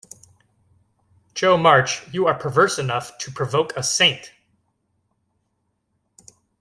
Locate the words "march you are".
1.57-2.33